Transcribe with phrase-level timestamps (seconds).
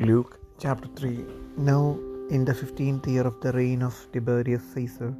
[0.00, 1.26] Luke chapter 3
[1.58, 1.98] Now
[2.30, 5.14] in the fifteenth year of the reign of Tiberius Caesar,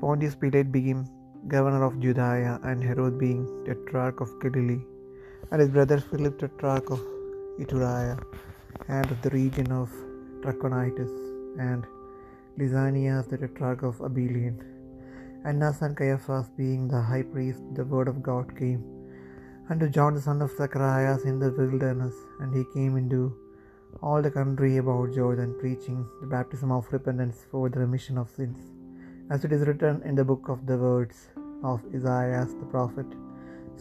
[0.00, 1.08] Pontius Pilate being
[1.46, 4.82] governor of Judea, and Herod being tetrarch of Galilee,
[5.52, 7.00] and his brother Philip tetrarch of
[7.60, 8.18] Iturea,
[8.88, 9.92] and of the region of
[10.42, 11.14] Trachonitis,
[11.60, 11.86] and
[12.58, 14.60] Lysanias the tetrarch of Abilene.
[15.44, 18.95] Annas and Caiaphas being the high priest, the word of God came
[19.68, 23.20] unto John the son of Zacharias in the wilderness, and he came into
[24.00, 28.60] all the country about Jordan, preaching the baptism of repentance for the remission of sins,
[29.32, 31.16] as it is written in the book of the words
[31.70, 33.06] of Isaiah the prophet,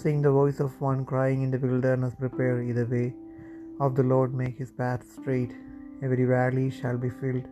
[0.01, 3.07] seeing the voice of one crying in the wilderness, Prepare ye the way
[3.79, 5.53] of the Lord, make his path straight.
[6.05, 7.45] Every valley shall be filled,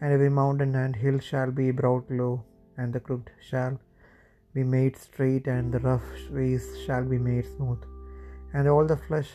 [0.00, 2.34] and every mountain and hill shall be brought low,
[2.78, 3.74] and the crooked shall
[4.56, 7.82] be made straight, and the rough ways shall be made smooth,
[8.54, 9.32] and all the flesh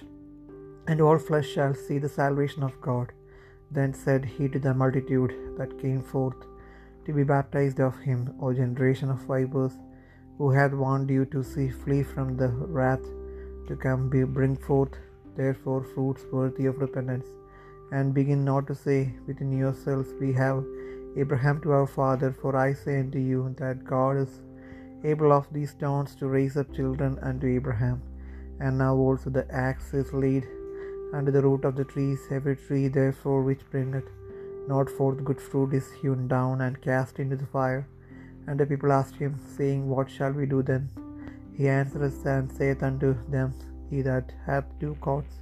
[0.89, 3.07] and all flesh shall see the salvation of God.
[3.77, 6.39] Then said he to the multitude that came forth
[7.05, 9.75] to be baptized of him, O generation of vipers,
[10.37, 13.05] who hath warned you to see flee from the wrath
[13.67, 14.95] to come, be, bring forth
[15.39, 17.27] therefore fruits worthy of repentance,
[17.97, 20.63] and begin not to say within yourselves, We have
[21.23, 24.33] Abraham to our father, for I say unto you that God is
[25.03, 28.01] able of these stones to raise up children unto Abraham.
[28.59, 30.47] And now also the axe is laid
[31.13, 32.19] under the root of the trees.
[32.29, 34.09] Every tree therefore which bringeth
[34.67, 37.87] not forth good fruit is hewn down and cast into the fire.
[38.47, 40.89] And the people asked him, saying, What shall we do then?
[41.57, 43.53] He answereth and saith unto them,
[43.89, 45.41] He that hath two coats,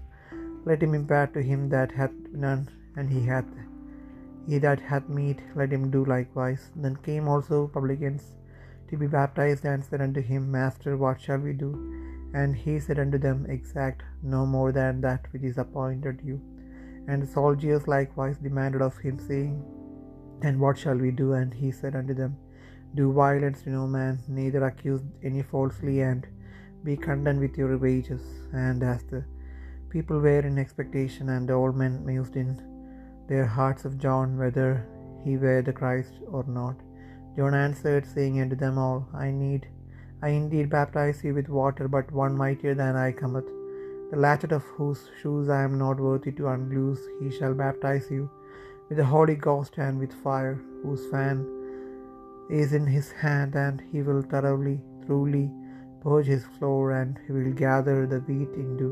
[0.65, 3.45] let him impart to him that hath none, and he hath
[4.49, 6.71] he that hath meat, let him do likewise.
[6.75, 8.23] Then came also publicans
[8.89, 11.71] to be baptized, and said unto him, Master, what shall we do?
[12.33, 16.39] And he said unto them, Exact no more than that which is appointed you.
[17.07, 19.63] And the soldiers likewise demanded of him, saying,
[20.41, 21.33] And what shall we do?
[21.33, 22.37] And he said unto them,
[22.95, 26.27] Do violence to no man, neither accuse any falsely, and
[26.83, 28.21] be content with your wages.
[28.53, 29.23] And as the
[29.89, 32.61] people were in expectation, and all men mused in
[33.27, 34.85] their hearts of John, whether
[35.23, 36.75] he were the Christ or not,
[37.39, 39.65] John answered, saying unto them all, I need
[40.21, 43.45] I indeed baptize you with water, but one mightier than I cometh,
[44.11, 46.99] the latchet of whose shoes I am not worthy to unloose.
[47.21, 48.29] He shall baptize you
[48.89, 51.45] with the Holy Ghost and with fire, whose fan
[52.49, 55.49] is in his hand, and he will thoroughly, truly
[56.03, 58.91] purge his floor, and he will gather the wheat into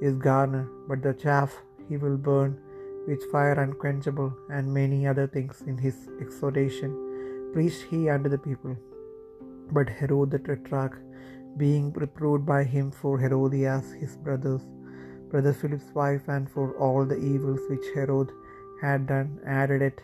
[0.00, 2.58] his garner, but the chaff he will burn
[3.06, 7.11] with fire unquenchable, and many other things in his exhortation
[7.52, 8.76] preached he unto the people.
[9.70, 10.96] But Herod the Tetrarch,
[11.56, 14.64] being reproved by him for Herodias his brother's,
[15.30, 18.30] brother Philip's wife, and for all the evils which Herod
[18.80, 20.00] had done, added it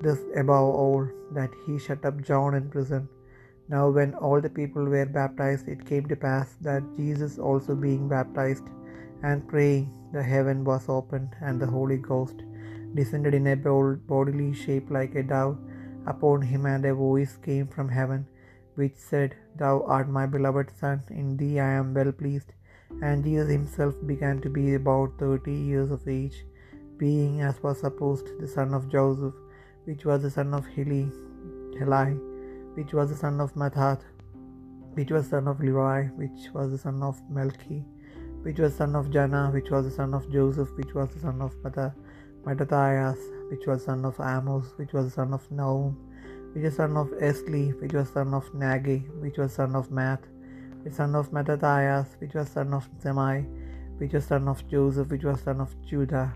[0.00, 3.08] this above all, that he shut up John in prison.
[3.68, 8.08] Now when all the people were baptized, it came to pass that Jesus also being
[8.08, 8.64] baptized
[9.22, 12.42] and praying, the heaven was opened, and the Holy Ghost
[12.94, 15.56] descended in a bodily shape like a dove
[16.06, 18.26] upon him, and a voice came from heaven,
[18.74, 22.52] which said, Thou art my beloved Son, in thee I am well pleased.
[23.02, 26.44] And Jesus himself began to be about thirty years of age,
[26.96, 29.34] being, as was supposed, the son of Joseph,
[29.84, 31.10] which was the son of Heli,
[31.78, 32.12] Heli,
[32.74, 34.00] which was the son of Matthat,
[34.94, 37.84] which was son of Levi, which was the son of Melchi,
[38.42, 41.40] which was son of Janna, which was the son of Joseph, which was the son
[41.40, 41.54] of
[42.46, 43.18] Mattathias,
[43.50, 45.96] which was son of Amos, which was son of Nahum,
[46.52, 50.24] which was son of Esli, which was son of Nagge, which was son of Maath,
[50.82, 53.46] which son of Mattathias, which was son of Semei,
[53.98, 56.34] which was son of Joseph, which was son of Judah,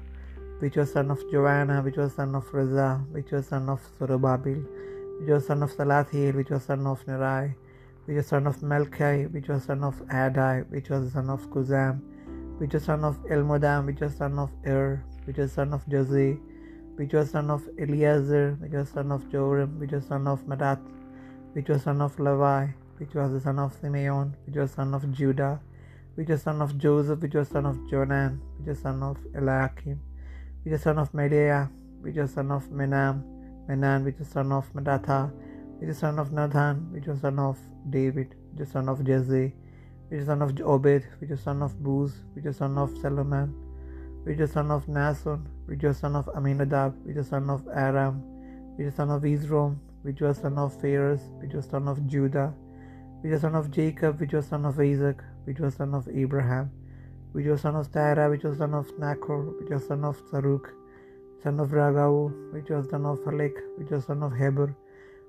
[0.60, 4.64] which was son of Joanna, which was son of Rhesa, which was son of Zerubbabel,
[5.20, 7.54] which was son of Salathiel, which was son of Nerai,
[8.06, 12.00] which was son of Melchi, which was son of Adai, which was son of Kuzam,
[12.58, 16.38] which was son of Elmodam, which was son of Er, which was son of Jose,
[16.96, 20.80] which was son of Eliezer, which was son of Joram, which was son of Matthat,
[21.52, 25.12] which was son of Levi, which was the son of Simeon, which was son of
[25.12, 25.60] Judah,
[26.14, 30.00] which was son of Joseph, which was son of Jonan, which was son of Eliakim,
[30.62, 31.70] which was son of Medea,
[32.00, 33.22] which was son of Menam,
[33.68, 35.30] Menan, which was son of Mattatha,
[35.78, 37.58] which was son of Nathan, which was son of
[37.90, 39.54] David, which was son of Jesse,
[40.08, 43.54] which was son of Obed, which was son of Booz, which was son of Solomon,
[44.24, 48.22] which was son of Naasson, which was son of Aminadab, which was son of Aram,
[48.76, 52.54] which was son of Israel, which was son of Phares, which was son of Judah,
[53.20, 56.70] which was son of Jacob, which was son of Isaac, which was son of Abraham,
[57.32, 60.70] which was son of Thara, which was son of Nachor, which was son of Saruch,
[61.42, 64.66] son of Ragau, which was son of Halek, which was son of Heber,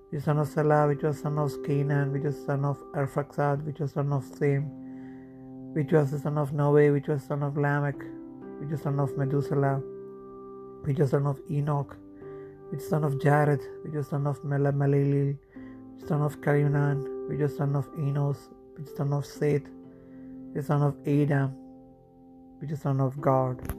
[0.10, 3.64] which was son of Sala, which was son of Canaan, which was son of Arphaxad,
[3.66, 4.64] which was son of Sem,
[5.74, 8.02] which was the son of Noe, which was son of Lamech,
[8.60, 9.82] which was son of Methuselah,
[10.84, 11.98] which was son of Enoch,
[12.70, 15.38] which was son of Jared, which was son of Maleleel,
[15.94, 19.64] which was son of Cainan, which was son of Enos, which was son of Seth,
[20.48, 21.56] which was son of Adam,
[22.60, 23.79] which is son of God.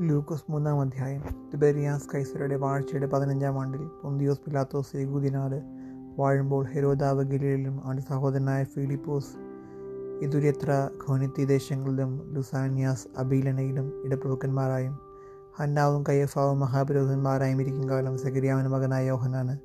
[0.00, 1.22] ലൂക്കോസ് മൂന്നാം അധ്യായം.
[1.54, 5.62] Tiberius കൈസരുടെ വാഴ്ചയുടെ പതിനഞ്ചാം ആണ്ടിൽ പൊന്തിയോസ് പിലാത്തോസ് യഗൂദിനാട്
[6.18, 9.38] വാഴുമ്പോൾ ഹെരോദാവ് ഗലീലിലും അവന്റെ സഹോദരനായ ഫിലിപ്പോസ്
[10.22, 14.98] ഇതുര്യത്ര ഖോനിത്തി ദേശങ്ങളിലും ലുസാനിയാസ് അബീലനയിലും ഇടപ്രഭുക്കന്മാരായും
[15.58, 19.58] ഹന്നാവും കയ്യഫാവും മഹാപുരോഹിതന്മാരായും ഇരിക്കും കാലം സഗരിയാവിന്റെ മകനായ യോഹനാണ്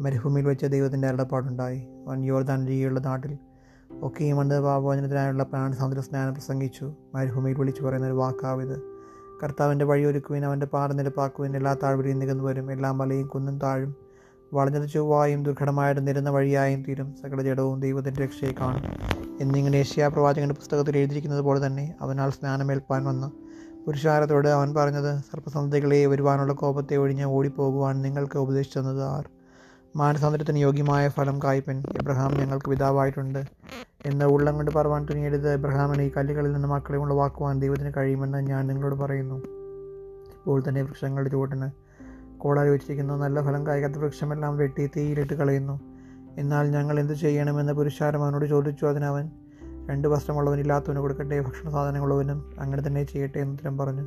[0.00, 1.86] മരുഭൂമിയിൽ വെച്ച ദൈവത്തിന്റെ അരുളപ്പാടുണ്ടായി.
[2.06, 3.38] അവൻ യോർദാൻ രീതിയുള്ള നാട്ടിൽ
[4.02, 6.94] ഒക്കെയും മണ്ഡപാവോചനത്തിനായുള്ള പ്രാണസാന്ദ്ര സ്നാനം പ്രസംഗിച്ചു.
[7.14, 8.97] മരുഭൂമിയിൽ വിളിച്ചു പറയുന്ന ഒരു വാക്കാവിത്.
[9.42, 13.94] കർത്താവിന്റെ വഴിയൊരുക്കുവിൻ അവന്റെ പാറ നിരപ്പാക്കുവിൻ എല്ലാ താഴ്വരയും നികന്നു വരും എല്ലാ മലയും കുന്നും താഴും.
[14.54, 17.14] വളഞ്ഞത് ചൊവ്വായും ദുർഘടമായിട്ട് നിരുന്ന വഴിയായും തീരും.
[17.22, 18.82] സകല ജഡവും ദൈവത്തിന്റെ രക്ഷയെ കാണും.
[19.40, 23.26] എന്നിങ്ങനെ ഏഷ്യാ പ്രവാചകന്റെ പുസ്തകത്തിൽ എഴുതിയിരിക്കുന്നത് പോലെ തന്നെ അവനാൽ സ്നാനമേൽപ്പാൻ വന്ന്.
[23.86, 29.28] പുരുഷാരത്തോട് അവൻ പറഞ്ഞത് സർപ്പസന്ധതികളെ വരുവാനുള്ള കോപത്തെ ഒഴിഞ്ഞ് ഓടിപ്പോകുവാൻ നിങ്ങൾക്ക് ഉപദേശിച്ചു തന്നത് ആർ?
[29.96, 31.78] മാനസാന്തരത്തിന് യോഗ്യമായ ഫലം കായ്പൻ.
[31.78, 33.57] എബ്രഹാം ഞങ്ങൾക്ക് പിതാവായിട്ടുണ്ട്.
[34.06, 38.94] എന്ന് ഉള്ളം കൊണ്ട് പറവാൻ തുനിയെടുത്ത് എബ്രഹാമിന് ഈ കല്ലുകളിൽ നിന്ന് മക്കളെ ഉളവാക്കുവാൻ ദൈവത്തിന് കഴിയുമെന്ന് ഞാൻ നിങ്ങളോട്
[38.94, 39.34] പറയുന്നു.
[39.34, 41.70] ഇപ്പോൾ തന്നെ വൃക്ഷങ്ങളുടെ ചുവട്ടിന്
[42.38, 43.14] കോടാലി വെച്ചിരിക്കുന്നു.
[43.14, 45.80] നല്ല ഫലം കായ്ക്കാത്ത വൃക്ഷമെല്ലാം വെട്ടി തീയിലിട്ട് കളയുന്നു.
[46.38, 48.86] എന്നാൽ ഞങ്ങൾ എന്ത് ചെയ്യണമെന്ന് പുരുഷാരം അവനോട് ചോദിച്ചു.
[48.86, 49.30] അതിനവൻ
[49.90, 54.06] രണ്ട് വസ്ത്രമുള്ളവനില്ലാത്തവന് കൊടുക്കട്ടെ ഭക്ഷണ സാധനങ്ങളുള്ളവനും അങ്ങനെ തന്നെ ചെയ്യട്ടെ എന്ന് ഉത്തരം പറഞ്ഞു.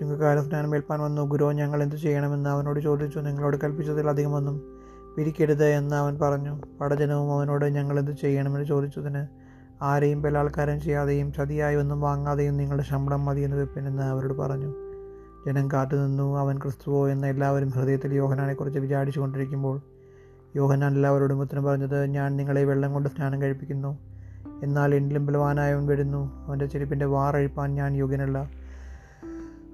[0.00, 1.22] ചുങ്കക്കാരൻ സ്നാനം ഏൽപ്പാൻ വന്നു.
[1.22, 3.18] ഗുരു ഞങ്ങൾ എന്ത് ചെയ്യണമെന്ന് അവനോട് ചോദിച്ചു.
[3.18, 4.79] നിങ്ങളോട് കൽപ്പിച്ചതിലധികം ഒന്നും
[5.16, 6.60] പിരിക്കരുത് എന്ന് അവൻ പറഞ്ഞു.
[6.80, 9.26] പടജനവും അവനോട് ഞങ്ങൾ എന്ത് ചെയ്യണമെന്ന് ചോദിച്ചതിന്
[9.82, 14.74] ആരെയും ബലാത്കാരം ചെയ്യാതെയും ചതിയായി ഒന്നും വാങ്ങാതെയും നിങ്ങളുടെ ശമ്പളം മതി എന്ന് വെപ്പിനെന്ന് അവരോട് പറഞ്ഞു.
[15.46, 16.38] ജനം കാത്തുനിന്നു.
[16.38, 19.80] അവൻ ക്രിസ്തുവോ എന്ന് എല്ലാവരും ഹൃദയത്തിൽ യോഹനാനെക്കുറിച്ച് വിചാരിച്ചു കൊണ്ടിരിക്കുമ്പോൾ
[20.56, 23.98] യോഹനാൻ എല്ലാവരോടും ഉത്തരം പറഞ്ഞത് ഞാൻ നിങ്ങളെ വെള്ളം കൊണ്ട് സ്നാനം കഴിപ്പിക്കുന്നു.
[24.62, 26.46] എന്നാൽ എന്നിലും ബലവാനായവൻ വരുന്നു.
[26.46, 28.59] അവന്റെ ചെരുപ്പിന്റെ വാറഴിപ്പാൻ ഞാൻ യോഗ്യനല്ല.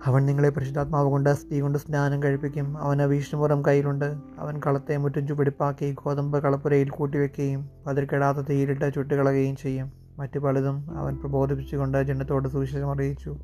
[0.07, 2.79] അവൻ നിങ്ങളെ പരിശുദ്ധാത്മാവ് കൊണ്ട് സ്ത്രീ കൊണ്ട് സ്നാനം കഴിപ്പിക്കും.
[2.79, 4.17] അവന് വീഷ്ണുപുറം കയ്യിലുണ്ട്.
[4.39, 9.93] അവൻ കളത്തെ മുറ്റും ചുപിടിപ്പാക്കി ഗോതമ്പ് കളപ്പുരയിൽ കൂട്ടിവെക്കുകയും അതിർക്കെടാത്ത തീയിലിട്ട് ചുട്ടുകളയുകയും ചെയ്യും.
[10.19, 13.37] മറ്റു പലതും അവൻ പ്രബോധിപ്പിച്ചുകൊണ്ട് ജനത്തോട് സുവിശേഷം അറിയിച്ചു.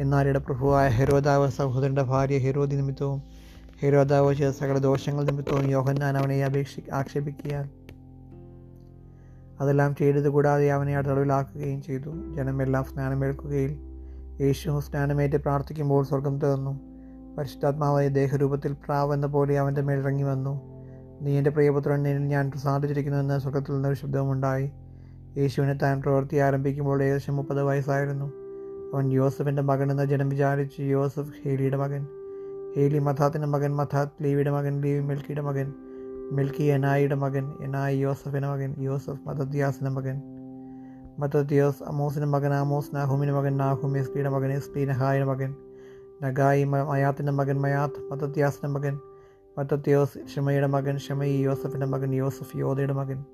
[0.00, 3.22] എന്നാൽ ഇടപ്രഭുവായ ഹെരോദാവ് സഹോദരന്റെ ഭാര്യ ഹെരോദി നിമിത്തവും
[3.80, 7.68] ഹെരോദാവ് ചെയ്ത സകല ദോഷങ്ങൾ നിമിത്തവും യോഹന്നാൻ അവനെ അപേക്ഷി ആക്ഷേപിക്കുകയാൽ
[9.60, 12.34] അതെല്ലാം ചെയ്തത് കൂടാതെ അവനെ അടുത്തളവിലാക്കുകയും ചെയ്തു.
[12.36, 13.93] ജനമെല്ലാം സ്നാനമേൽക്കുകയിൽ
[14.40, 16.80] യേശു സ്നാനമേറ്റ് പ്രാർത്ഥിക്കുമ്പോൾ സ്വർഗം തുറന്നു
[17.38, 20.60] പരിശുദ്ധാത്മാവായ ദേഹരൂപത്തിൽ പ്രാവ് എന്ന പോലെ അവന്റെ മേലിറങ്ങി വന്നു.
[21.22, 24.72] നീ എന്റെ പ്രിയപുത്രൻ ഞാൻ സാധിച്ചിരിക്കുന്നുവെന്ന് സ്വർഗത്തിൽ നിന്നൊരു ശബ്ദവുമുണ്ടായി.
[25.38, 28.24] യേശുവിനെ താൻ പ്രവർത്തി ആരംഭിക്കുമ്പോൾ ഏകദേശം മുപ്പത് വയസ്സായിരുന്നു.
[28.94, 32.06] അവൻ യോസഫിന്റെ മകനെന്ന് ജനം വിചാരിച്ച് യോസഫ് ഹേലിയുടെ മകൻ
[32.76, 35.72] ഹേലി മഥാത്തിന്റെ മകൻ മഥാത്ത് ലീവിയുടെ മകൻ ലീവി മിൽക്കിയുടെ മകൻ
[36.32, 40.22] മിൽക്കി എനായിയുടെ മകൻ എനായി യോസഫിന്റെ മകൻ യോസഫ് മതദ്യാസിന്റെ മകൻ.
[41.20, 45.54] മത്തത്യോസ് അമോസിന്റെ മകൻ ആമോസ് നാഹുമിന്റെ മകൻ നാഹും എസ്പിയുടെ മകൻ എസ്പി നഹായുടെ മകൻ
[46.22, 48.98] നഗായി മയാത്തിന്റെ മകൻ മയാത്ത് മത്തത്യാസിന്റെ മകൻ
[49.58, 53.24] മത്തത്യോസ് ഷമയുടെ മകൻ ഷമയി യോസഫിന്റെ മകൻ യോസഫ് യോധയുടെ മകൻ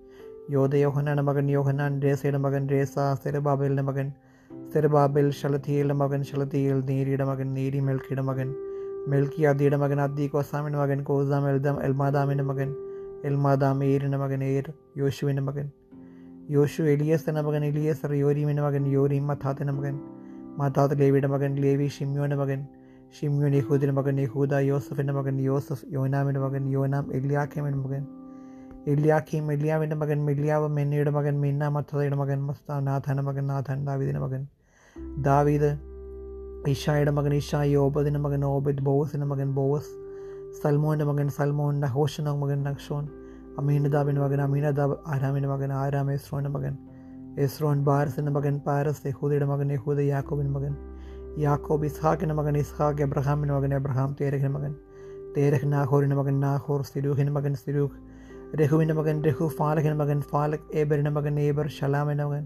[0.50, 2.94] യോധ യോഹനാന്റെ മകൻ യോഹനാൻ രേസയുടെ മകൻ രേസ
[3.25, 4.12] സെരബാബേലിന്റെ മകൻ
[4.72, 8.54] സെരബാബേൽ ഷലത്തിയയുടെ മകൻ ഷലത്തിയൽ നീരിയുടെ മകൻ നീരി മെൽക്കിയുടെ മകൻ
[9.08, 12.75] മെൽക്കി അദിയുടെ മകൻ അദ്ദി കോസാമിന്റെ മകൻ കോസാം എൽദാം എൽമാദാമിന്റെ മകൻ
[13.25, 15.70] എൽമാദാം ഏരിന്റെ മകൻ ഏർ യോശുവിന്റെ മകൻ
[16.50, 19.95] യോശു എലിയസിൻ്റെ മകൻ എലിയസർ യോരീമിൻ്റെ മകൻ യോരീം മഥാത്തിൻ്റെ മകൻ
[20.57, 22.59] മഥാത്ത് ലേവിയുടെ മകൻ ലേവി ഷിമ്യോൻ്റെ മകൻ
[23.19, 28.03] ഷിമ്യോൻ യഹൂദിൻ്റെ മകൻ യഹൂദ യോസഫിൻ്റെ മകൻ യോസഫ് യോനാമിൻ്റെ മകൻ യോനാം എലിയാഖേമിൻ്റെ മകൻ
[28.88, 34.41] എലിയാഖീം എലിയാവിൻ്റെ മകൻ മില്യാവ് മെന്നയുടെ മകൻ മിന്ന മത്തതയുടെ മകൻ മസ്താ നാഥൻ്റെ മകൻ നാഥൻ ദാവീദിൻ്റെ മകൻ
[35.21, 35.71] ദാവീദ്
[36.67, 39.91] ഇഷായുടെ മകൻ ഇഷായി ഓബദിൻ്റെ മകൻ ഓബദ് ബോവസിൻ്റെ മകൻ ബോവസ്
[40.62, 43.03] സൽമോൻ്റെ മകൻ സൽമോൻ നഹോഷൻ്റെ മകൻ നക്ഷോൻ
[43.59, 46.74] അമീനദാബിൻ്റെ മകൻ അമീനദാബ് ആരാമിൻ്റെ മകൻ ആരാം എസ്രോൻ്റെ മകൻ
[47.39, 50.74] എസ്രോൻ ബാരസിൻ്റെ മകൻ പാരസ് യഹൂദയുടെ മകൻ യഹൂദ യാക്കോബിൻ്റെ മകൻ
[51.39, 54.74] യാക്കോബ് ഇസ്ഹാക്കിൻ്റെ മകൻ ഇസ്ഹാഖ് എബ്രഹാമിൻ്റെ മകൻ എബ്രഹാം തേരഹിൻ്റെ മകൻ
[55.38, 57.97] തേരഹ് നാഹോറിൻ്റെ മകൻ നാഹോർ സിരൂഹിൻ്റെ മകൻ സിരൂഖ്
[58.55, 62.43] രഹുവിൻ്റെ മകൻ രഹു ഫാലഹിൻ്റെ മകൻ ഫാലക് ഏബറിൻ്റെ മകൻ ഏബർ ഷലാമിൻ്റെ മകൻ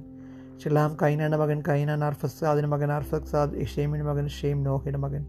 [0.64, 5.26] ഷലാം കൈനാൻ്റെ മകൻ കൈനാൻ അർഫസാദിൻ്റെ മകൻ അർഫക്സാദ് ഇഷേമിൻ്റെ മകൻ ഷെയ്ം നോഹയുടെ മകൻ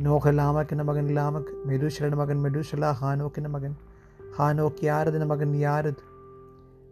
[0.00, 3.74] നോഹ ലാമക്കിൻ്റെ മകൻ ലാമക് മെഡൂഷലയുടെ മകൻ മെഡൂഷല ഹാനോക്കിൻ്റെ മകൻ
[4.41, 6.11] ഹാനോക്ക് യാരദിന മകൻ യാരദ്.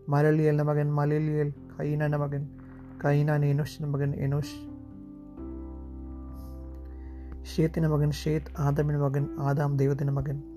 [0.10, 2.50] മലളിയലിന് മകൻ മലയിലിയൽ കൈനാന മകൻ
[3.06, 4.70] കൈനാൻ എനോഷിന് മകൻ എനോഷ്
[7.56, 10.49] ഷേത്തിന് മകൻ ഷേത്ത് ആദമിന് മകൻ ആദാം ദൈവത്തിന്റെ മകൻ.